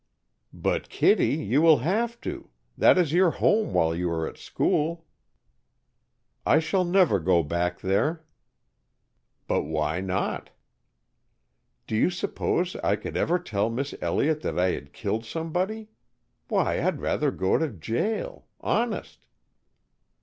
"But, 0.51 0.89
Kittie, 0.89 1.35
you 1.45 1.61
will 1.61 1.77
have 1.85 2.19
to! 2.21 2.49
That 2.75 2.97
is 2.97 3.13
your 3.13 3.29
home 3.29 3.71
while 3.71 3.93
you 3.93 4.09
are 4.09 4.27
at 4.27 4.35
school." 4.35 5.05
"I 6.43 6.57
shall 6.57 6.83
never 6.83 7.19
go 7.19 7.43
back 7.43 7.79
there." 7.81 8.25
"But 9.45 9.61
why 9.65 9.99
not?" 10.01 10.49
"Do 11.85 11.95
you 11.95 12.09
suppose 12.09 12.75
I 12.77 12.95
could 12.95 13.15
ever 13.15 13.37
tell 13.37 13.69
Miss 13.69 13.93
Elliott 14.01 14.41
that 14.41 14.57
I 14.57 14.69
had 14.69 14.91
killed 14.91 15.23
somebody? 15.23 15.89
Why, 16.47 16.81
I'd 16.81 16.99
rather 16.99 17.29
go 17.29 17.59
to 17.59 17.67
jail. 17.67 18.47
Honest." 18.59 19.19